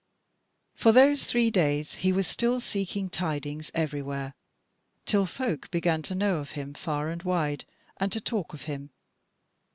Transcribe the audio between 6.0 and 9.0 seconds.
to know of him far and wide, and to talk of him.